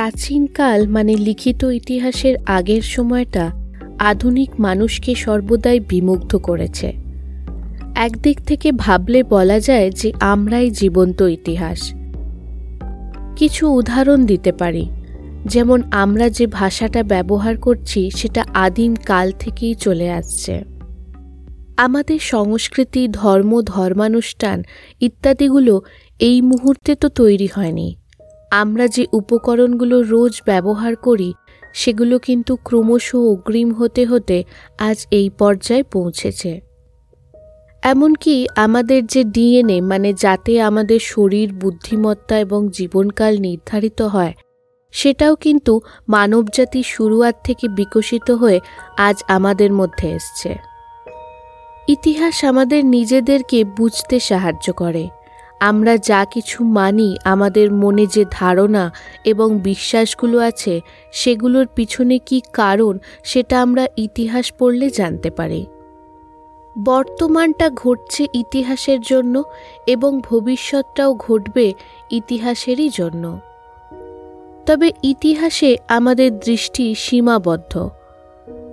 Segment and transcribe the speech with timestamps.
[0.00, 3.50] প্রাচীনকাল মানে লিখিত ইতিহাসের আগের সময়টা,
[3.98, 6.92] আধুনিক মানুষকে সর্বদাই বিমুগ্ধ করেছে।
[7.94, 11.92] একদিক থেকে ভাবলে বলা যায় যে আমরাই জীবন্ত ইতিহাস।
[13.36, 14.88] কিছু উদাহরণ দিতে পারি।
[15.46, 20.64] যেমন, আমরা যে ভাষাটা ব্যবহার করছি, সেটা আদিম কাল থেকেই চলে আসছে।
[21.76, 24.62] আমাদের সংস্কৃতি, ধর্ম, ধর্মানুষ্ঠান
[25.00, 25.80] ইত্যাদিগুলো
[26.18, 27.94] এই মুহূর্তে তো তৈরি হয়নি।
[28.50, 31.34] আমরা যে উপকরণগুলো রোজ ব্যবহার করি,
[31.74, 34.44] সেগুলো কিন্তু ক্রমশ অগ্রিম হতে হতে
[34.78, 36.60] আজ এই পর্যায়ে পৌঁছেছে।
[37.82, 44.32] এমনকি আমাদের যে ডিএনএ মানে যাতে আমাদের শরীর, বুদ্ধিমত্তা এবং জীবনকাল নির্ধারিত হয়,
[44.92, 48.60] সেটাও কিন্তু মানবজাতির শুরুয়াত থেকে বিকশিত হয়ে
[48.96, 50.56] আজ আমাদের মধ্যে এসছে।
[51.88, 55.08] ইতিহাস আমাদের নিজেদেরকে বুঝতে সাহায্য করে।
[55.60, 58.92] আমরা যা কিছু মানি, আমাদের মনে যে ধারণা
[59.24, 60.80] এবং বিশ্বাসগুলো আছে,
[61.12, 65.66] সেগুলোর পিছনে কি কারণ সেটা আমরা ইতিহাস পড়লে জানতে পারি।
[66.84, 69.42] বর্তমানটা ঘটছে ইতিহাসের জন্য
[69.86, 71.72] এবং ভবিষ্যৎটাও ঘটবে
[72.10, 73.38] ইতিহাসেরই জন্য।
[74.66, 77.90] তবে ইতিহাসে আমাদের দৃষ্টি সীমাবদ্ধ।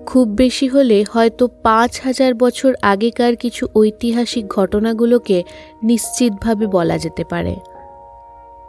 [0.08, 5.44] খুব বেশি হলে হয়তো পাঁচ হাজার বছর আগেকার কিছু ঐতিহাসিক ঘটনাগুলোকে
[5.84, 7.56] নিশ্চিতভাবে বলা যেতে পারে।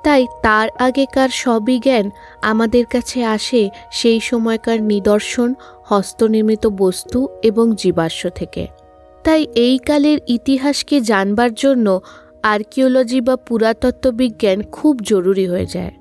[0.05, 2.11] তাই তার আগেকার সবই জ্ঞান
[2.43, 8.67] আমাদের কাছে আসে সেই সময়কার নিদর্শন, হস্তনির্মিত বস্তু এবং জীবাশ্ম থেকে।
[9.25, 12.01] তাই এই কালের ইতিহাসকে জানবার জন্য
[12.43, 15.93] আর্কিওলজি বা পুরাতত্ত্ব বিজ্ঞান খুব জরুরি হয়ে যায়।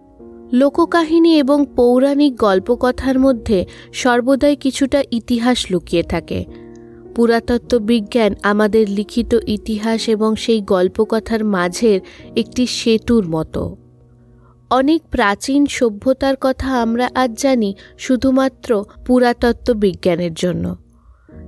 [0.54, 6.46] লোককাহিনী এবং পৌরাণিক গল্পকথার মধ্যে সর্বদাই কিছুটা ইতিহাস লুকিয়ে থাকে।
[7.16, 12.00] পুরাতত্ত্ব বিজ্ঞান আমাদের লিখিত ইতিহাস এবং সেই গল্পকথার মাঝের
[12.36, 13.76] একটি সেতুর মতো।
[14.70, 20.76] অনেক প্রাচীন সভ্যতার কথা আমরা আজ জানি শুধুমাত্র পুরাতত্ত্ব বিজ্ঞানের জন্য।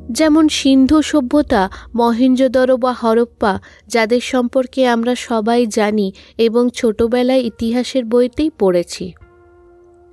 [0.09, 8.51] যেমন সিন্ধু সভ্যতা মহেঞ্জোদরো বা হরপ্পা, যাদের সম্পর্কে আমরা সবাই জানি এবং ছোটবেলায় ইতিহাসের বইতেই
[8.59, 9.13] পড়েছি।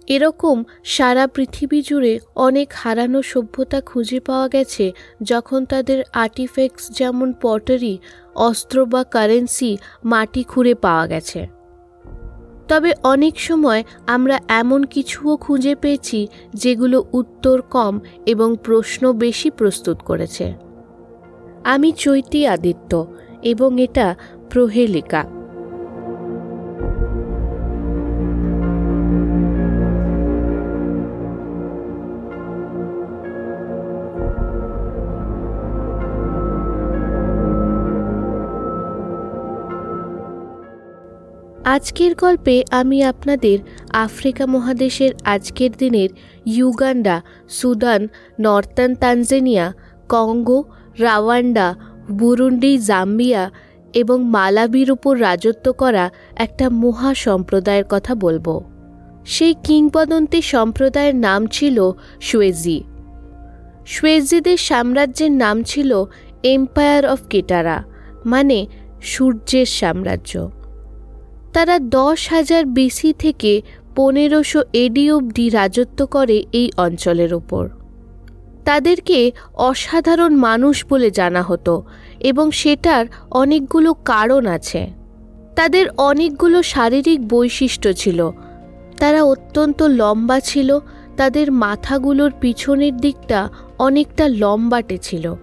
[0.08, 4.92] এরকম সারা পৃথিবী জুড়ে অনেক হারানো সভ্যতা খুঁজে পাওয়া গেছে
[5.22, 7.98] যখন তাদের আর্টিফেক্টস যেমন পটারি
[8.34, 11.55] অস্ত্র বা কারেন্সি মাটি খুঁড়ে পাওয়া গেছে।
[12.68, 19.96] তবে অনেক সময় আমরা এমন কিছুও খুঁজে পেয়েছি যেগুলো উত্তর কম এবং প্রশ্ন বেশি প্রস্তুত
[19.96, 20.54] করেছে।
[21.64, 24.14] আমি চৈতি আদিত্য এবং এটা
[24.50, 25.35] প্রহেলিকা।
[41.76, 43.58] আজকের গল্পে আমি আপনাদের
[43.92, 46.10] আফ্রিকা মহাদেশের আজকের দিনের
[46.46, 48.08] Uganda, Sudan
[48.40, 49.72] northern Tanzania,
[50.08, 50.64] Congo,
[50.98, 51.74] Rwanda,
[52.10, 53.50] Burundi, Zambia
[53.94, 58.46] এবং মালাবির উপর রাজত্ব করা একটা মহা সম্প্রদায়ের কথা বলব।
[59.24, 61.76] সেই কিংবদন্তি সম্প্রদায়ের নাম ছিল
[62.20, 62.78] সুয়েজি।
[63.86, 65.90] সুয়েজিদের সাম্রাজ্যের নাম ছিল
[66.42, 67.76] এম্পায়ার অফ কেটারা
[68.26, 68.66] মানে
[69.02, 70.32] সূর্যের সাম্রাজ্য।
[71.52, 73.62] তারা দশ হাজার বিসি থেকে
[73.96, 77.68] পনেরোশো এডি অবধি রাজত্ব করে এই অঞ্চলের ওপর।
[78.64, 81.82] তাদেরকে অসাধারণ মানুষ বলে জানা হতো
[82.20, 84.90] এবং সেটার অনেকগুলো কারণ আছে।
[85.56, 88.30] তাদের অনেকগুলো শারীরিক বৈশিষ্ট্য ছিল।
[88.96, 90.78] তারা অত্যন্ত লম্বা ছিল,
[91.16, 93.48] তাদের মাথাগুলোর পিছনের দিকটা
[93.78, 95.34] অনেকটা লম্বাটে ছিল।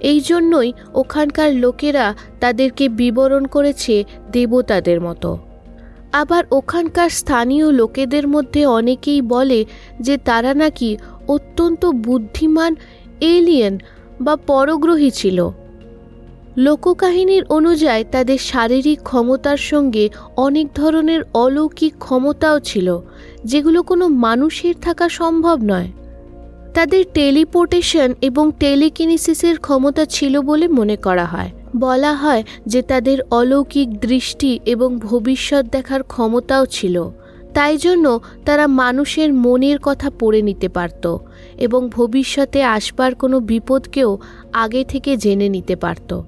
[0.00, 5.38] এই জন্যই ওখানকার লোকেরা তাদেরকে বিবরণ করেছে দেবতাদের মতো।
[6.12, 9.64] আবার ওখানকার স্থানীয় লোকেদের মধ্যে অনেকেই বলে
[10.00, 10.96] যে তারা নাকি
[11.28, 12.76] অত্যন্ত বুদ্ধিমান
[13.20, 13.78] এলিয়েন
[14.20, 15.50] বা পরগ্রহী ছিল।
[16.56, 22.98] লোককাহিনীর অনুযায়ী তাদের শারীরিক ক্ষমতার সঙ্গে অনেক ধরনের অলৌকিক ক্ষমতাও ছিল,
[23.44, 25.88] যেগুলো কোনো মানুষের থাকা সম্ভব নয়।
[26.74, 34.00] তাদের টেলিপোর্টেশন এবং টেলিকিনিসিসের ক্ষমতা ছিল বলে মনে করা হয়। বলা হয় যে তাদের অলৌকিক
[34.00, 37.10] দৃষ্টি এবং ভবিষ্যৎ দেখার ক্ষমতাও ছিল।
[37.54, 41.16] তাই জন্য তারা মানুষের মনের কথা পড়ে নিতে পারত
[41.56, 44.18] এবং ভবিষ্যতে আসবার কোনো বিপদকেও
[44.52, 46.20] আগে থেকে জেনে নিতে পারত।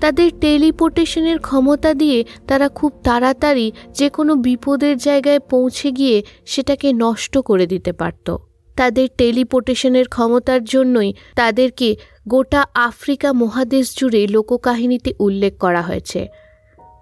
[0.00, 7.38] তাদের টেলিপোর্টেশনের ক্ষমতা দিয়ে তারা খুব তাড়াতাড়ি যে কোনো বিপদের জায়গায় পৌঁছে গিয়ে সেটাকে নষ্ট
[7.38, 8.36] করে দিতে পারত।
[8.78, 11.88] তাদের টেলিপোর্টেশনের ক্ষমতার জন্যই তাদেরকে
[12.28, 16.20] গোটা আফ্রিকা মহাদেশ জুড়ে লোককাহিনীতে উল্লেখ করা হয়েছে।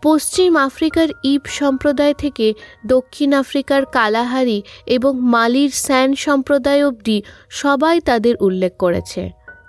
[0.03, 2.47] পশ্চিম আফ্রিকার ইব সম্প্রদায় থেকে
[2.87, 7.19] দক্ষিণ আফ্রিকার কালাহারি এবং মালির স্যান সম্প্রদায় অবধি
[7.51, 9.23] সবাই তাদের উল্লেখ করেছে।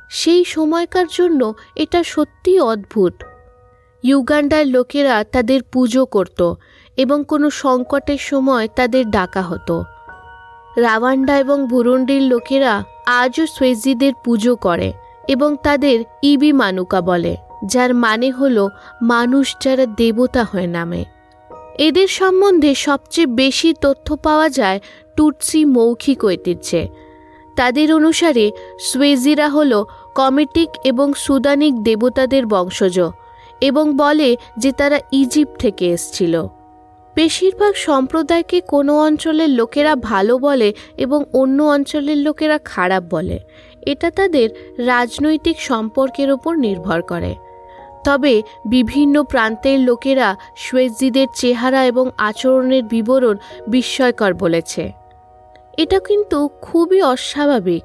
[0.10, 1.42] সেই সময়কার জন্য
[1.75, 3.15] এটা সত্যি অদ্ভুত।
[4.03, 6.39] ইউগান্ডার লোকেরা তাদের পুজো করত
[6.98, 9.75] এবং কোনো সংকটের সময় তাদের ডাকা হতো।
[10.77, 14.94] রাওয়ান্ডা এবং বুরুন্ডির লোকেরা আজও সোয়েজিদের পুজো করে
[15.27, 18.68] এবং তাদের ইবি মানুকা বলে, যার মানে হল
[19.01, 21.06] মানুষ যারা দেবতা হয়ে নামে।
[21.77, 24.79] এদের সম্বন্ধে সবচেয়ে বেশি তথ্য পাওয়া যায়
[25.15, 26.88] টুটসি মৌখিক ঐতিহ্যে।
[27.56, 29.83] তাদের অনুসারে সুয়েজিরা হল
[30.15, 32.97] কমেটিক এবং সুদানিক দেবতাদের বংশজ
[33.62, 36.47] এবং বলে যে তারা ইজিপ্ট থেকে এসছিল।
[37.17, 43.39] বেশিরভাগ সম্প্রদায়কে কোনো অঞ্চলের লোকেরা ভালো বলে এবং অন্য অঞ্চলের লোকেরা খারাপ বলে।
[43.81, 47.35] এটা তাদের রাজনৈতিক সম্পর্কের ওপর নির্ভর করে।
[48.05, 53.37] তবে বিভিন্ন প্রান্তের লোকেরা সুয়েজিদের চেহারা এবং আচরণের বিবরণ
[53.67, 54.91] বিস্ময়কর বলেছে।
[55.77, 57.83] এটা কিন্তু খুবই অস্বাভাবিক।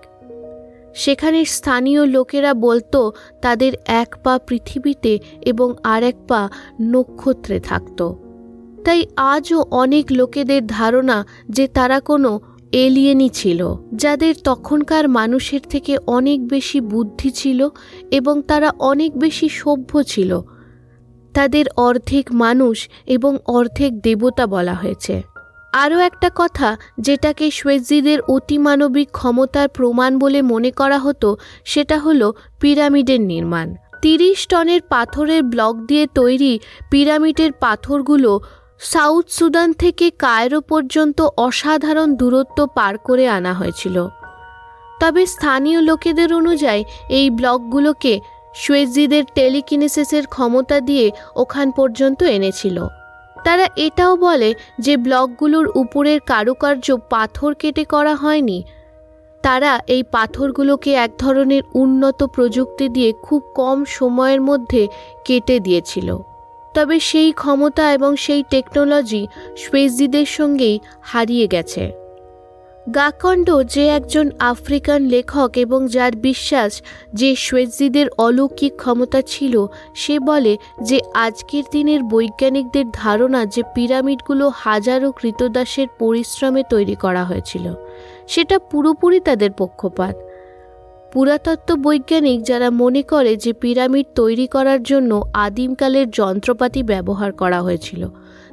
[0.94, 3.12] সেখানের স্থানীয় লোকেরা বলতো
[3.42, 6.48] তাদের এক পা পৃথিবীতে এবং আর এক পা
[6.80, 8.21] নক্ষত্রে থাকত।
[8.84, 12.40] তাই আজও অনেক লোকেদের ধারণা যে তারা কোনো
[12.72, 17.68] এলিয়েনই ছিল, যাদের তখনকার মানুষের থেকে অনেক বেশি বুদ্ধি ছিল
[18.10, 20.40] এবং তারা অনেক বেশি সভ্য ছিল।
[21.34, 25.22] তাদের অর্ধেক মানুষ এবং অর্ধেক দেবতা বলা হয়েছে।
[25.72, 33.20] আরও একটা কথা, যেটাকে সোয়েজিদের অতিমানবিক ক্ষমতার প্রমাণ বলে মনে করা হতো, সেটা হলো পিরামিডের
[33.20, 36.58] নির্মাণ। তিরিশ টনের পাথরের ব্লক দিয়ে তৈরি
[36.90, 38.40] পিরামিডের পাথরগুলো
[38.82, 44.08] সাউথ সুদান থেকে কায়রো পর্যন্ত অসাধারণ দূরত্ব পার করে আনা হয়েছিল।
[45.00, 48.20] তবে স্থানীয় লোকেদের অনুযায়ী এই ব্লকগুলোকে
[48.54, 52.86] সুয়েজিদের টেলিকিনেসিসের ক্ষমতা দিয়ে ওখান পর্যন্ত এনেছিল।
[53.44, 58.64] তারা এটাও বলে যে ব্লকগুলোর উপরের কারুকার্য পাথর কেটে করা হয়নি।
[59.42, 64.88] তারা এই পাথরগুলোকে এক ধরনের উন্নত প্রযুক্তি দিয়ে খুব কম সময়ের মধ্যে
[65.24, 66.08] কেটে দিয়েছিল।
[66.74, 69.26] তবে সেই ক্ষমতা এবং সেই টেকনোলজি
[69.56, 71.92] স্পেসজিদের সঙ্গেই হারিয়ে গেছে।
[72.94, 76.82] গাকণ্ড যে একজন আফ্রিকান লেখক এবং যার বিশ্বাস
[77.14, 85.12] যে শ্বেতজিদের অলৌকিক ক্ষমতা ছিল, সে বলে যে আজকের দিনের বৈজ্ঞানিকদের ধারণা যে পিরামিডগুলো হাজারো
[85.12, 87.74] কৃতদাসের পরিশ্রমে তৈরি করা হয়েছিল,
[88.28, 90.14] সেটা পুরোপুরি তাদের পক্ষপাত।
[91.12, 98.08] পুরাতত্ত্ব বৈজ্ঞানিক যারা মনে করে যে পিরামিড তৈরি করার জন্য আদিমকালের যন্ত্রপাতি ব্যবহার করা হয়েছিল,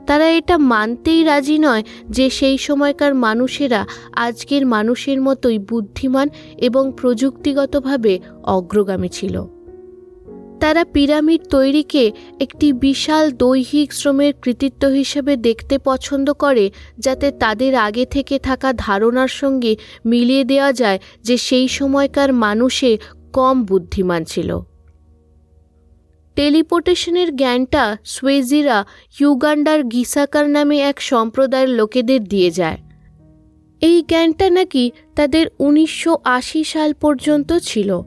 [0.05, 3.85] তারা এটা মানতেই রাজি নয় যে সেই সময়কার মানুষেরা
[4.15, 9.58] আজকের মানুষের মতোই বুদ্ধিমান এবং প্রযুক্তিগতভাবে অগ্রগামী ছিল।
[10.59, 18.05] তারা পিরামিড তৈরিকে একটি বিশাল দৈহিক শ্রমের কৃতিত্ব হিসেবে দেখতে পছন্দ করে, যাতে তাদের আগে
[18.05, 19.75] থেকে থাকা ধারণার সঙ্গে
[20.05, 22.97] মিলিয়ে দেওয়া যায় যে সেই সময়কার মানুষে
[23.33, 24.59] কম বুদ্ধিমান ছিল।
[26.35, 28.85] টেলিপোর্টেশনের জ্ঞানটা সুয়েজিরা
[29.19, 32.77] ইউগান্ডার গিসাকার নামে এক সম্প্রদায়ের লোকেদের দিয়ে যায়।
[33.81, 38.01] এই জ্ঞানটা নাকি তাদের উনিশশো আশি সাল পর্যন্ত ছিল।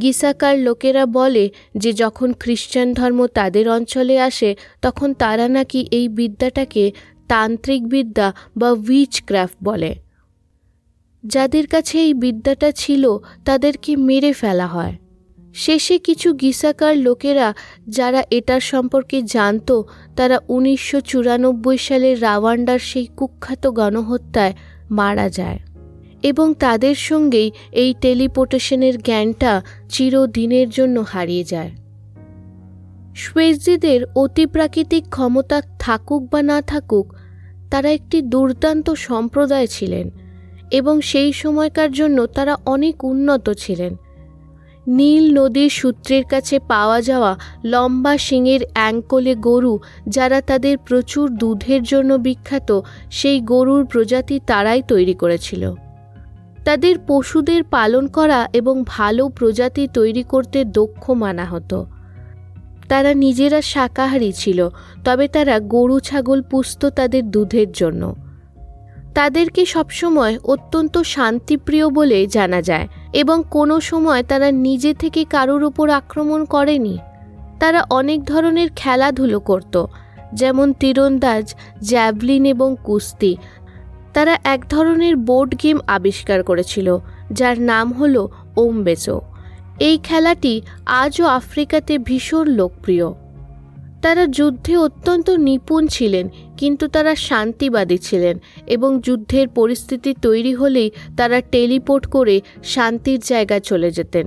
[0.00, 6.92] গিসাকার লোকেরা বলে যে যখন খ্রিস্টান ধর্ম তাদের অঞ্চলে আসে, তখন তারা নাকি এই বিদ্যাটাকে
[7.28, 9.94] তান্ত্রিক বিদ্যা বা উইচ ক্রাফট বলে।
[11.24, 14.96] যাদের কাছে এই বিদ্যাটা ছিল, তাদেরকে মেরে ফেলা হয়।
[15.54, 17.54] শেষে কিছু গিসাকার লোকেরা
[17.88, 19.82] যারা এটার সম্পর্কে জানত,
[20.16, 24.54] তারা উনিশশো চুরানব্বই সালে রাওয়ান্ডার সেই কুখ্যাত গণহত্যায়
[24.90, 25.58] মারা যায়।
[26.22, 31.70] এবং তাদের সঙ্গেই এই টেলিপোর্টেশনের জ্ঞানটা চিরদিনের জন্য হারিয়ে যায়।
[33.16, 37.14] শ্বেজিদের অতিপ্রাকৃতিক ক্ষমতা থাকুক বা না থাকুক,
[37.70, 40.10] তারা একটি দুর্দান্ত সম্প্রদায় ছিলেন
[40.70, 43.96] এবং সেই সময়কার জন্য তারা অনেক উন্নত ছিলেন।
[44.86, 52.14] নীল নদীর সূত্রের কাছে পাওয়া যাওয়া লম্বা শিঙের অ্যাঙ্কলে গরু যারা তাদের প্রচুর দুধের জন্য
[52.14, 52.80] বিখ্যাত,
[53.10, 55.74] সেই গরুর প্রজাতি তারাই তৈরি করেছিল।
[56.66, 61.78] তাদের পশুদের পালন করা এবং ভালো প্রজাতি তৈরি করতে দক্ষ মানা হতো
[62.88, 64.58] তারা নিজেরা শাকাহারী ছিল,
[65.04, 68.02] তবে তারা গরু, ছাগল পুষত তাদের দুধের জন্য।
[69.14, 75.86] তাদেরকে সবসময় অত্যন্ত শান্তিপ্রিয় বলে জানা যায় এবং কোনো সময় তারা নিজে থেকে কারোর উপর
[75.90, 76.98] আক্রমণ করেনি।
[77.60, 79.74] তারা অনেক ধরনের খেলাধুলো করত,
[80.34, 83.32] যেমন তীরন্দাজ, জ্যাভলিন এবং কুস্তি
[84.16, 86.98] তারা এক ধরনের বোর্ড গেম আবিষ্কার করেছিল,
[87.32, 88.16] যার নাম হল
[88.56, 89.20] ওমবেসো।
[89.80, 90.54] এই খেলাটি
[90.86, 93.06] আজও আফ্রিকাতে ভীষণ লোকপ্রিয়।
[94.02, 101.40] তারা যুদ্ধে অত্যন্ত নিপুণ ছিলেন, কিন্তু তারা শান্তিবাদী ছিলেন এবং যুদ্ধের পরিস্থিতি তৈরি হলেই তারা
[101.40, 104.26] টেলিপোর্ট করে শান্তির জায়গা চলে যেতেন।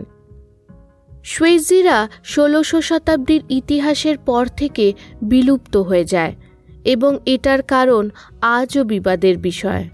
[1.24, 6.34] সুইজিরা ষোলোশো শতাব্দীর ইতিহাসের পর থেকে বিলুপ্ত হয়ে যায়।
[6.86, 8.10] এবং এটার কারণ
[8.42, 9.90] আজও বিবাদের বিষয়।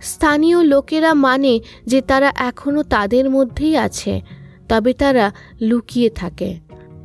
[0.00, 4.20] স্থানীয় লোকেরা মানে যে তারা এখনও তাদের মধ্যেই আছে,
[4.68, 6.58] তবে তারা লুকিয়ে থাকে।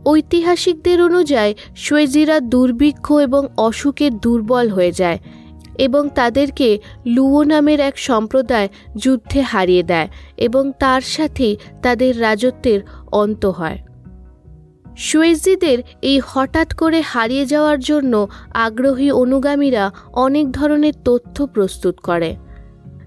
[0.05, 5.19] ঐতিহাসিকদের অনুযায়ী সোয়েজিরা দুর্ভিক্ষ এবং অসুখে দুর্বল হয়ে যায়
[5.77, 12.79] এবং তাদেরকে লুও নামের এক সম্প্রদায় যুদ্ধে হারিয়ে দেয় এবং তার সাথে তাদের রাজত্বের
[13.11, 13.77] অন্ত হয়।
[14.97, 22.35] সুয়েজিদের এই হঠাৎ করে হারিয়ে যাওয়ার জন্য আগ্রহী অনুগামীরা অনেক ধরনের তথ্য প্রস্তুত করে।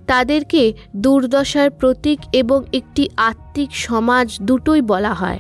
[0.07, 5.39] তাদেরকে দুর্দশার প্রতীক এবং একটি আত্মিক সমাজ দুটোই বলা হয়।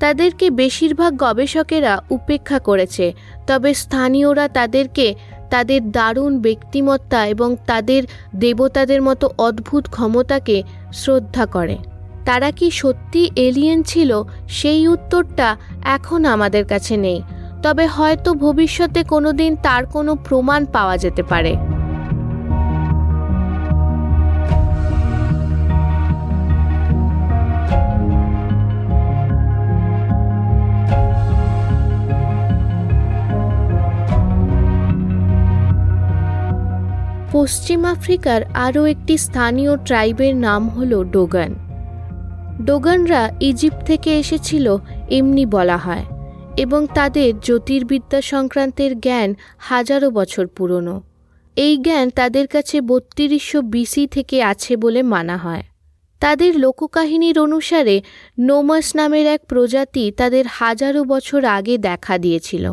[0.00, 3.12] তাদেরকে বেশিরভাগ গবেষকেরা উপেক্ষা করেছে,
[3.46, 5.14] তবে স্থানীয়রা তাদেরকে
[5.50, 8.02] তাদের দারুণ ব্যক্তিমত্তা এবং তাদের
[8.36, 11.78] দেবতাদের মতো অদ্ভুত ক্ষমতাকে শ্রদ্ধা করে।
[12.24, 14.10] তারা কি সত্যি এলিয়েন ছিল?
[14.48, 17.22] সেই উত্তরটা এখন আমাদের কাছে নেই।
[17.62, 21.54] তবে হয়তো ভবিষ্যতে কোনো দিন তার কোনো প্রমাণ পাওয়া যেতে পারে।
[37.32, 41.69] পশ্চিম আফ্রিকার আরও একটি স্থানীয় ট্রাইবের নাম হল ডোগান।
[42.64, 44.66] ডোগানরা ইজিপ্ট থেকে এসেছিল,
[45.10, 46.04] এমনি বলা হয়,
[46.56, 51.02] এবং তাদের জ্যোতির্বিদ্যা সংক্রান্তের জ্ঞান হাজারো বছর পুরনো।
[51.56, 55.64] এই জ্ঞান তাদের কাছে বত্রিশশো বিসি থেকে আছে বলে মানা হয়।
[56.20, 57.96] তাদের লোককাহিনীর অনুসারে,
[58.38, 62.64] নোমাস নামের এক প্রজাতি তাদের হাজারো বছর আগে দেখা দিয়েছিল।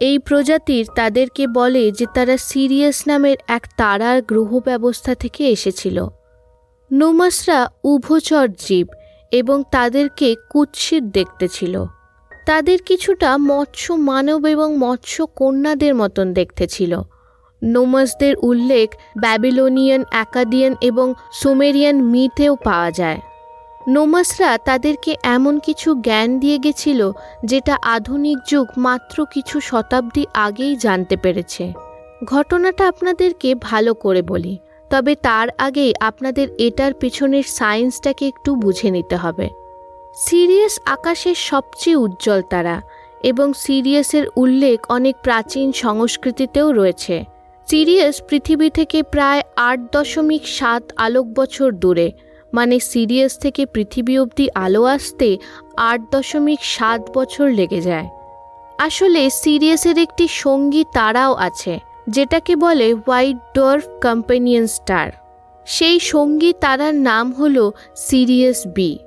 [0.00, 6.06] এই প্রজাতির তাদেরকে বলে যে তারা সিরিয়াস নামের এক তারার গ্রহ ব্যবস্থা থেকে এসেছিল।
[6.90, 8.86] নোমাসরা উভচর জীব
[9.32, 11.84] এবং তাদেরকে কুৎসিত দেখতে ছিল।
[12.46, 17.02] তাদের কিছুটা মৎস্য মানব এবং মৎস্য কন্যাদের মতন দেখতে ছিল।
[17.64, 23.20] নোমাসদের উল্লেখ ব্যাবিলোনিয়ান অ্যাকাডিয়ান এবং সুমেরিয়ান মিথেও পাওয়া যায়।
[23.88, 27.12] নোমাসরা তাদেরকে এমন কিছু জ্ঞান দিয়ে গেছিল,
[27.44, 31.72] যেটা আধুনিক যুগ মাত্র কিছু শতাব্দী আগেই জানতে পেরেছে।
[32.24, 34.58] ঘটনাটা আপনাদেরকে ভালো করে বলি।
[34.92, 39.46] তবে তার আগেই আপনাদের এটার পেছনের সায়েন্সটাকে একটু বুঝে নিতে হবে।
[40.16, 42.76] সিরিয়াস আকাশের সবচেয়ে উজ্জ্বল তারা
[43.22, 47.16] এবং সিরিয়াসের উল্লেখ অনেক প্রাচীন সংস্কৃতিতেও রয়েছে।
[47.68, 52.08] সিরিয়াস পৃথিবী থেকে প্রায় আট দশমিক সাত আলোক বছর দূরে
[52.54, 55.28] মানে সিরিয়াস থেকে পৃথিবী অবধি আলো আসতে
[55.90, 58.08] আট দশমিক সাত বছর লেগে যায়।
[58.78, 61.74] আসলে সিরিয়াসের একটি সঙ্গী তারাও আছে।
[62.08, 65.10] যেটাকে বলে হোয়াইট ডর্ফ কম্পেনিয়ন স্টার
[65.66, 68.98] সেই সঙ্গী তারার নাম হল সিরিয়াস বি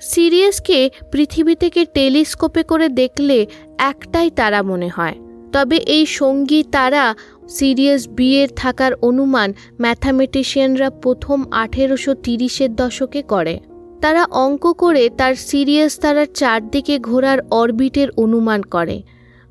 [0.00, 3.46] সিরিয়াসকে পৃথিবী থেকে টেলিস্কোপে করে দেখলে
[3.78, 5.14] একটাই তারা মনে হয়।
[5.52, 7.14] তবে এই সঙ্গী তারা
[7.48, 13.60] সিরিয়াস বিয়ের থাকার অনুমান ম্যাথামেটিশিয়ানরা প্রথম আঠেরোশো তিরিশের দশকে করে।
[14.00, 19.02] তারা অঙ্ক করে তার সিরিয়াস তারার চারদিকে ঘোরার অরবিটের অনুমান করে।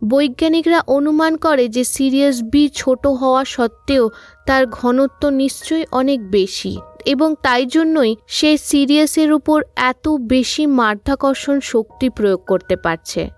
[0.06, 4.10] বৈজ্ঞানিকরা অনুমান করে যে সিরিয়াস বি ছোট হওয়া সত্ত্বেও
[4.46, 12.10] তার ঘনত্ব নিশ্চয়ই অনেক বেশি এবং তাই জন্যই সে সিরিয়াসের উপর এত বেশি মাধ্যাকর্ষণ শক্তি
[12.10, 13.30] প্রয়োগ করতে পারছে।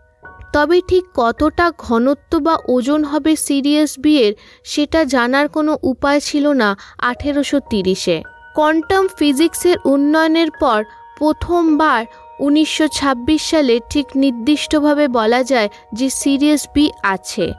[0.54, 6.78] তবে ঠিক কতটা ঘনত্ব বা ওজন হবে সিরিয়াস বিয়ের সেটা জানার কোনো উপায় ছিল না
[6.98, 8.24] আঠেরোশো তিরিশে।
[8.56, 10.84] কোয়ান্টাম ফিজিক্সের উন্নয়নের পর
[11.18, 12.06] প্রথমবার
[12.40, 17.54] উনিশশো ছাব্বিশ সালে ঠিক নির্দিষ্টভাবে বলা যায় যে সিরিয়াস বি আছে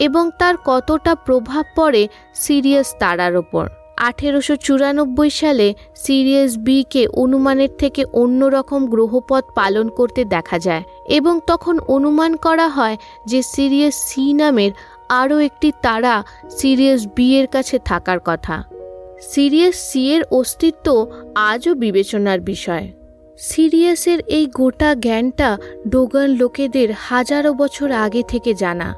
[0.00, 8.04] এবং তার কতটা প্রভাব পড়ে সিরিয়াস তারার ওপর। আঠেরোশো চুরানব্বই সালে সিরিয়াস বিকে অনুমানের থেকে
[8.12, 12.96] অন্যরকম গ্রহপথ পালন করতে দেখা যায় এবং তখন অনুমান করা হয়
[13.26, 14.72] যে সিরিয়াস সি নামের
[15.08, 16.14] আরও একটি তারা
[16.50, 18.56] সিরিয়াস বি এর কাছে থাকার কথা।
[19.20, 20.86] সিরিয়াস সি এর অস্তিত্ব
[21.34, 22.86] আজও বিবেচনার বিষয়।
[23.48, 25.48] সিরিয়াসের এই গোটা জ্ঞানটা
[25.88, 28.88] ডোগান লোকেদের হাজারো বছর আগে থেকে জানা।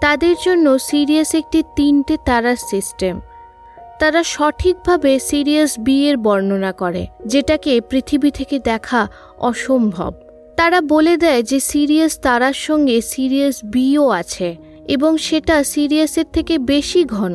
[0.00, 3.14] তাদের জন্য সিরিয়াস একটি তিনটে তারার সিস্টেম।
[4.00, 9.02] তারা সঠিকভাবে সিরিয়াস বি এর বর্ণনা করে, যেটাকে পৃথিবী থেকে দেখা
[9.40, 10.12] অসম্ভব।
[10.56, 14.48] তারা বলে দেয় যে সিরিয়াস তারার সঙ্গে সিরিয়াস বিও আছে
[14.88, 17.34] এবং সেটা সিরিয়াসের থেকে বেশি ঘন।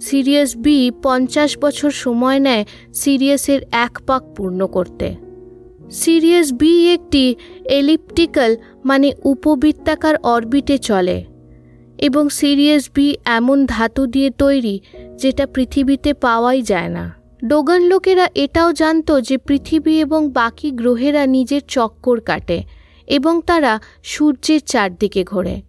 [0.00, 2.64] সিরিয়াস বি পঞ্চাশ বছর সময় নেয়
[2.94, 5.08] সিরিয়াসের এক পাক পূর্ণ করতে।
[5.92, 7.34] সিরিয়াস বি একটি
[7.64, 11.24] এলিপ্টিক্যাল মানে উপবৃত্তাকার অরবিটে চলে।
[11.98, 14.80] এবং সিরিয়াস বি এমন ধাতু দিয়ে তৈরি
[15.16, 17.14] যেটা পৃথিবীতে পাওয়াই যায় না।
[17.46, 22.62] ডোগান লোকেরা এটাও জানত যে পৃথিবী এবং বাকি গ্রহেরা নিজের চক্কর কাটে
[23.06, 25.62] এবং তারা সূর্যের চারদিকে ঘোরে।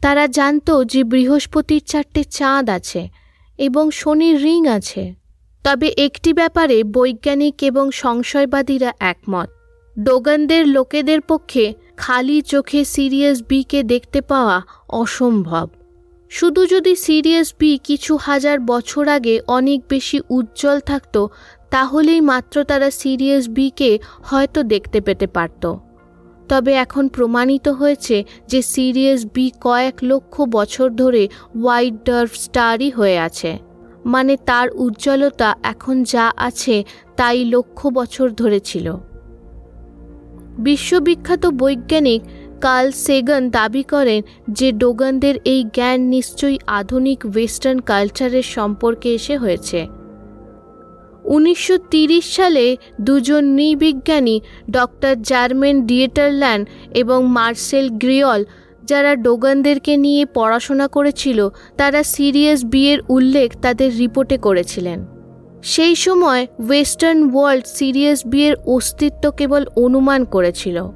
[0.00, 3.08] তারা জানত যে বৃহস্পতির চারটে চাঁদ আছে
[3.58, 5.21] এবং শনির রিং আছে।
[5.64, 9.48] তবে একটি ব্যাপারে বৈজ্ঞানিক এবং সংশয়বাদীরা একমত।
[9.98, 15.68] ডোগানদের লোকেদের পক্ষে খালি চোখে সিরিয়াস বিকে দেখতে পাওয়া অসম্ভব।
[16.30, 21.26] শুধু যদি সিরিয়াস বি কিছু হাজার বছর আগে অনেক বেশি উজ্জ্বল থাকত,
[21.70, 25.76] তাহলেই মাত্র তারা সিরিয়াস বিকে হয়তো দেখতে পেতে পারত।
[26.48, 33.18] তবে এখন প্রমাণিত হয়েছে যে সিরিয়াস বি কয়েক লক্ষ বছর ধরে হোয়াইট ডার্ফ স্টারই হয়ে
[33.18, 33.71] আছে।
[34.04, 36.84] মানে তার উজ্জ্বলতা এখন যা আছে
[37.16, 38.96] তাই লক্ষ বছর ধরে ছিল।
[40.58, 42.22] বিশ্ববিখ্যাত বৈজ্ঞানিক
[42.60, 49.86] কার্ল সেগান দাবি করেন যে ডোগানদের এই জ্ঞান নিশ্চয়ই আধুনিক ওয়েস্টার্ন কালচারের সম্পর্কে এসে হয়েছে।
[51.24, 51.78] উনিশশো
[52.22, 54.40] সালে দুজন নৃবিজ্ঞানী,
[54.70, 58.44] ডক্টর জার্মেন ডিয়েটারল্যান্ড এবং মার্সেল গ্রিয়ল
[58.84, 65.06] যারা ডোগানদেরকে নিয়ে পড়াশোনা করেছিল, তারা সিরিয়াস বিয়ের উল্লেখ তাদের রিপোর্টে করেছিলেন।
[65.62, 70.88] সেই সময় ওয়েস্টার্ন ওয়ার্ল্ড সিরিয়াস বিয়ের অস্তিত্ব কেবল অনুমান করেছিল।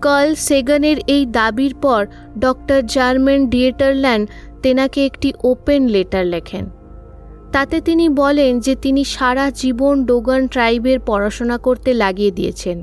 [0.00, 2.06] কার্ল সেগানের এই দাবির পর
[2.38, 4.28] ডক্টর জার্মেন ডিয়েটারল্যান্ড
[4.62, 6.70] তেনাকে একটি ওপেন লেটার লেখেন।
[7.52, 12.82] তাতে তিনি বলেন যে তিনি সারা জীবন ডোগান ট্রাইবের পড়াশোনা করতে লাগিয়ে দিয়েছেন।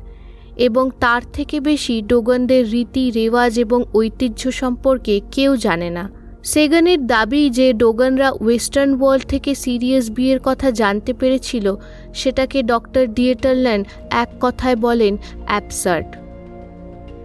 [0.56, 6.10] এবং তার থেকে বেশি ডোগানদের রীতি, রেওয়াজ এবং ঐতিহ্য সম্পর্কে কেউ জানে না।
[6.44, 11.76] সেগানের দাবি যে ডোগানরা ওয়েস্টার্ন ওয়ার্ল্ড থেকে সিরিয়াস বিয়ের কথা জানতে পেরেছিল,
[12.14, 16.23] সেটাকে ডক্টর ডিয়েটারল্যান্ড এক কথায় বলেন অ্যাপসার্ট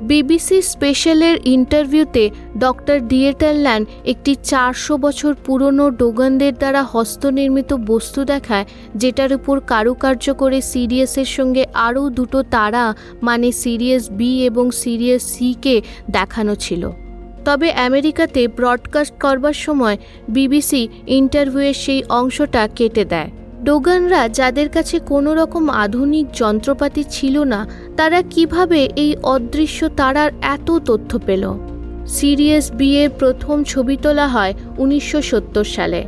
[0.02, 8.64] বিবিসি স্পেশালের ইন্টারভিউতে ডক্টর ডিয়েটারল্যান্ড একটি চারশো বছর পুরনো ডোগানদের দ্বারা হস্তনির্মিত বস্তু দেখায়,
[8.96, 15.82] যেটার উপর কারুকার্য করে সিরিয়াসের সঙ্গে আরও দুটো তারা মানে সিরিয়াস বি এবং সিরিয়াস সিকে
[16.10, 16.90] দেখানো ছিল।
[17.44, 19.96] তবে আমেরিকাতে ব্রডকাস্ট করবার সময়
[20.28, 23.30] বিবিসি ইন্টারভিউয়ের সেই অংশটা কেটে দেয়।
[23.64, 27.66] ডোগানরা যাদের কাছে কোনো রকম আধুনিক যন্ত্রপাতি ছিল না
[27.98, 31.44] তারা কীভাবে এই অদৃশ্য তারার এত তথ্য পেল?
[32.06, 36.00] সিরিয়াস বিয়ের প্রথম ছবি তোলা হয় উনিশশো সত্তর সালে।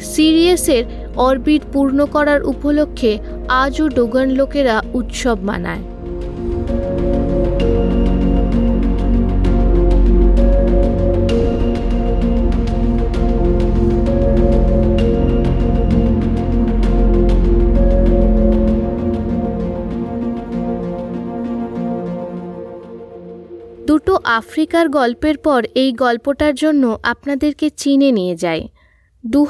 [0.00, 0.84] সিরিয়াসের
[1.16, 5.93] অরবিট পূর্ণ করার উপলক্ষে আজও ডোগান লোকেরা উৎসব মানায়।
[23.94, 28.68] দুটো আফ্রিকার গল্পের পর এই গল্পটার জন্য আপনাদেরকে চীনে নিয়ে যাই।
[29.26, 29.46] দু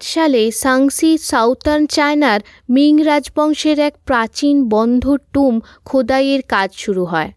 [0.00, 7.32] সালে সাংসি সাউথার্ন চায়নার মিং রাজবংশের এক প্রাচীন বন্ধ টুম খোদাইয়ের কাজ শুরু হয়।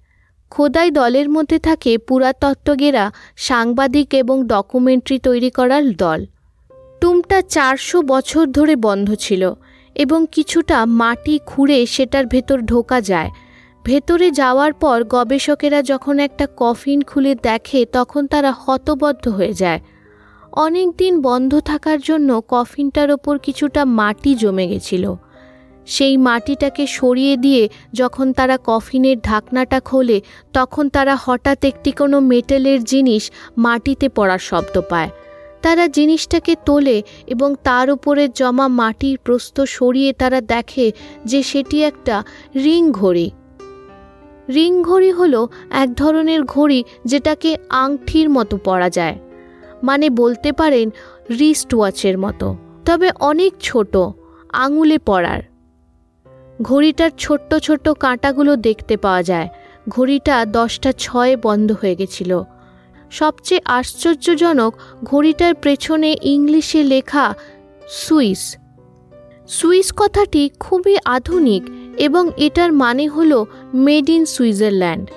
[0.49, 6.25] খোদাই দলের মধ্যে থাকে পুরাতত্ত্বজ্ঞেরা, সাংবাদিক এবং ডকুমেন্টারি তৈরি করার দল।
[7.01, 9.53] টুমটা চারশো বছর ধরে বন্ধ ছিল
[9.95, 13.31] এবং কিছুটা মাটি খুঁড়ে সেটার ভেতর ঢোকা যায়।
[13.85, 19.79] ভেতরে যাওয়ার পর গবেষকেরা যখন একটা কফিন খুলে দেখে, তখন তারা হতবদ্ধ হয়ে যায়।
[20.51, 25.13] অনেক দিন বন্ধ থাকার জন্য কফিনটার ওপর কিছুটা মাটি জমে গেছিল।
[25.85, 30.21] সেই মাটিটাকে সরিয়ে দিয়ে যখন তারা কফিনের ঢাকনাটা খোলে,
[30.53, 35.09] তখন তারা হঠাৎ একটি কোনো মেটেলের জিনিস মাটিতে পড়ার শব্দ পায়।
[35.61, 40.91] তারা জিনিসটাকে তোলে এবং তার উপরে জমা মাটির প্রস্ত সরিয়ে তারা দেখে
[41.25, 42.23] যে সেটি একটা
[42.55, 43.31] রিং ঘড়ি।
[44.53, 49.19] রিং ঘড়ি হলো এক ধরনের ঘড়ি যেটাকে আংটির মতো পরা যায়।
[49.83, 50.89] মানে বলতে পারেন
[51.39, 52.55] রিস্ট ওয়াচের মতো।
[52.85, 53.97] তবে অনেক ছোট,
[54.53, 55.41] আঙুলে পড়ার
[56.61, 59.49] ঘড়িটার ছোট্ট ছোট্ট কাঁটাগুলো দেখতে পাওয়া যায়।
[59.89, 62.41] ঘড়িটা দশটা ছয়ে বন্ধ হয়ে গেছিল।
[63.11, 67.33] সবচেয়ে আশ্চর্যজনক ঘড়িটার পেছনে ইংলিশে লেখা
[67.87, 68.57] সুইস।
[69.47, 71.63] সুইস কথাটি খুবই আধুনিক
[71.97, 75.09] এবং এটার মানে হল মেড ইন সুইজারল্যান্ড।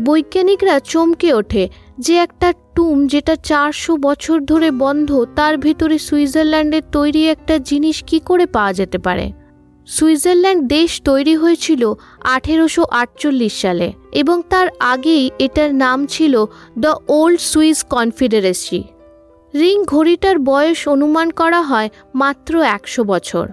[0.00, 1.68] বৈজ্ঞানিকরা চমকে ওঠে
[1.98, 8.20] যে একটা টুম যেটা চারশো বছর ধরে বন্ধ, তার ভেতরে সুইজারল্যান্ডের তৈরি একটা জিনিস কি
[8.20, 9.32] করে পাওয়া যেতে পারে?
[9.86, 11.94] সুইজারল্যান্ড দেশ তৈরি হয়েছিল
[12.24, 16.44] আঠেরোশো আটচল্লিশ সালে এবং তার আগেই এটার নাম ছিল
[16.78, 18.84] the old Swiss confederacy.
[19.54, 23.48] Ring ঘড়িটার বয়স অনুমান করা হয় মাত্র একশো বছর।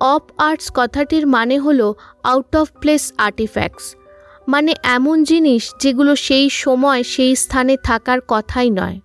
[0.00, 3.96] অফ আর্টস কথাটির মানে হল আউট অফ প্লেস আর্টিফ্যাক্টস।
[4.48, 9.00] মানে এমন জিনিস যেগুলো সেই সময় সেই স্থানে থাকার কথাই নয়।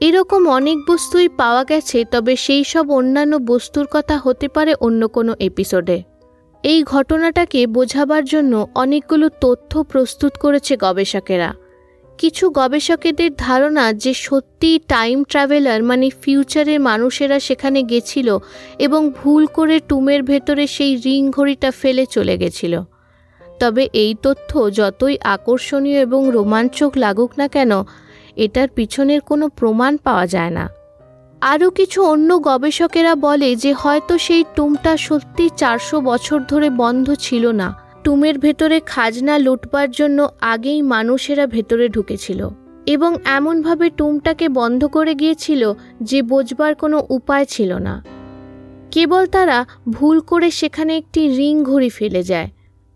[0.00, 5.34] এরকম অনেক বস্তুই পাওয়া গেছে, তবে সেই সব অন্যান্য বস্তুর কথা হতে পারে অন্য কোনো
[5.40, 6.02] এপিসোডে।
[6.62, 11.54] এই ঘটনাটাকে বোঝাবার জন্য অনেকগুলো তথ্য প্রস্তুত করেছে গবেষকেরা।
[12.18, 18.38] কিছু গবেষকেদের ধারণা যে সত্যি টাইম ট্রাভেলার মানে ফিউচারের মানুষেরা সেখানে গেছিল
[18.78, 22.80] এবং ভুল করে টুমের ভেতরে সেই রিং ঘড়িটা ফেলে চলে গেছিল।
[23.60, 27.70] তবে এই তথ্য যতই আকর্ষণীয় এবং রোমাঞ্চক লাগুক না কেন,
[28.36, 30.68] এটার পিছনের কোনো প্রমাণ পাওয়া যায় না।
[31.40, 37.50] আরও কিছু অন্য গবেষকেরা বলে যে হয়তো সেই টুমটা সত্যি চারশো বছর ধরে বন্ধ ছিল
[37.50, 42.48] না। টুমের ভেতরে খাজনা লুটবার জন্য আগেই মানুষেরা ভেতরে ঢুকেছিল
[42.86, 48.04] এবং এমনভাবে টুমটাকে বন্ধ করে গিয়েছিল যে বোঝবার কোনো উপায় ছিল না।
[48.90, 52.50] কেবল তারা ভুল করে সেখানে একটি রিং ঘড়ি ফেলে যায়,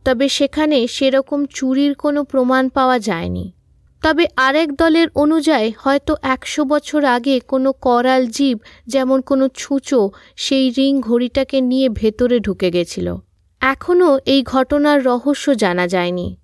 [0.05, 3.53] তবে সেখানে সেরকম চুরির কোনো প্রমাণ পাওয়া যায়নি।
[4.03, 10.71] তবে আরেক দলের অনুযায়ী হয়তো একশো বছর আগে কোনো করাল জীব, যেমন কোনো ছুঁচো, সেই
[10.71, 13.09] রিং ঘড়িটাকে নিয়ে ভেতরে ঢুকে গেছিল।
[13.61, 16.37] এখনও এই ঘটনার রহস্য জানা যায়নি।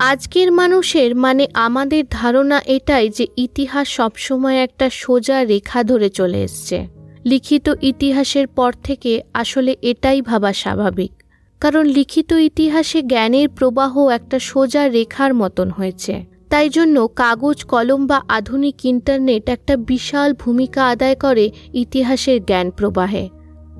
[0.00, 6.88] আজকের মানুষের মানে আমাদের ধারণা এটাই যে ইতিহাস সবসময় একটা সোজা রেখা ধরে চলে এসছে।
[7.24, 11.12] লিখিত ইতিহাসের পর থেকে আসলে এটাই ভাবা স্বাভাবিক।
[11.60, 18.22] কারণ লিখিত ইতিহাসে জ্ঞানের প্রবাহ একটা সোজা রেখার মতন হয়েছে। তাই জন্য কাগজ, কলম বা
[18.28, 23.28] আধুনিক ইন্টারনেট একটা বিশাল ভূমিকা আদায় করে ইতিহাসের জ্ঞান প্রবাহে।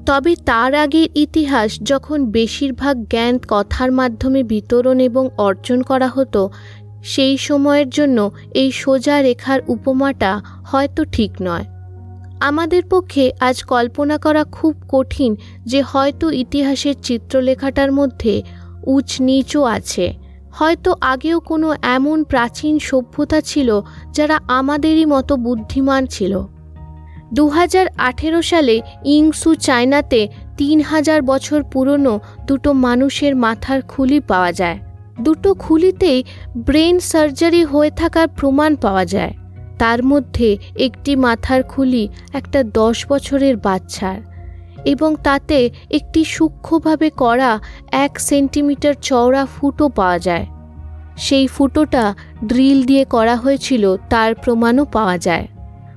[0.06, 6.50] তবে তার আগের ইতিহাস যখন বেশিরভাগ জ্ঞান কথার মাধ্যমে বিতরণ এবং অর্জন করা হতো,
[7.02, 11.64] সেই সময়ের জন্য এই সোজা রেখার উপমাটা হয়তো ঠিক নয়।
[12.40, 18.42] আমাদের পক্ষে আজ কল্পনা করা খুব কঠিন যে হয়তো ইতিহাসের চিত্রলেখাটার মধ্যে
[18.86, 23.80] উচ নিচও আছে। হয়তো আগেও কোনো এমন প্রাচীন সভ্যতা ছিল
[24.12, 26.42] যারা আমাদেরই মতো বুদ্ধিমান ছিল।
[27.34, 34.52] দু হাজার আঠেরো সালে ইংসু চায়নাতে তিন হাজার বছর পুরনো দুটো মানুষের মাথার খুলি পাওয়া
[34.52, 34.78] যায়।
[35.20, 36.24] দুটো খুলিতেই
[36.56, 39.34] ব্রেন সার্জারি হয়ে থাকার প্রমাণ পাওয়া যায়।
[39.78, 44.29] তার মধ্যে একটি মাথার খুলি একটা দশ বছরের বাচ্চার।
[44.84, 47.60] এবং তাতে একটি সূক্ষ্মভাবে করা
[47.92, 50.46] এক সেন্টিমিটার চওড়া ফুটো পাওয়া যায়।
[51.16, 52.14] সেই ফুটোটা
[52.46, 55.48] ড্রিল দিয়ে করা হয়েছিল, তার প্রমাণও পাওয়া যায়।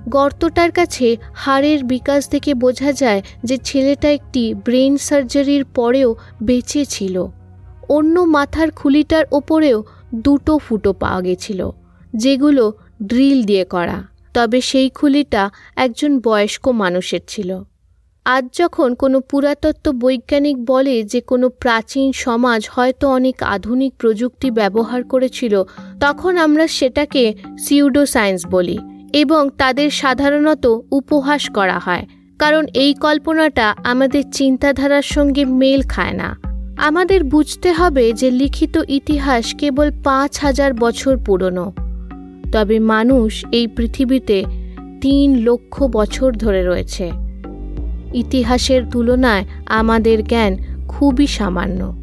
[0.10, 7.28] গর্তটার কাছে হাড়ের বিকাশ থেকে বোঝা যায় যে ছেলেটা একটি ব্রেন সার্জারির পরেও বেঁচে ছিল।
[7.90, 9.84] অন্য মাথার খুলিটার ওপরেও
[10.16, 11.72] দুটো ফুটো পাওয়া গেছিল,
[12.14, 17.64] যেগুলো ড্রিল দিয়ে করা। তবে সেই খুলিটা একজন বয়স্ক মানুষের ছিল।
[18.26, 25.04] আজ যখন কোনো পুরাতত্ত্ব বৈজ্ঞানিক বলে যে কোনো প্রাচীন সমাজ হয়তো অনেক আধুনিক প্রযুক্তি ব্যবহার
[25.04, 25.64] করেছিল,
[26.00, 28.80] তখন আমরা সেটাকে সিউডো সায়েন্স বলি
[29.14, 32.06] এবং তাদের সাধারণত উপহাস করা হয়।
[32.40, 36.38] কারণ এই কল্পনাটা আমাদের চিন্তাধারার সঙ্গে মেল খায় না।
[36.78, 41.74] আমাদের বুঝতে হবে যে লিখিত ইতিহাস কেবল পাঁচ হাজার বছর পুরনো।
[42.52, 44.44] তবে মানুষ এই পৃথিবীতে
[45.02, 47.23] তিন লক্ষ বছর ধরে রয়েছে।
[48.14, 52.03] ইতিহাসের তুলনায় আমাদের জ্ঞান খুবই সামান্য।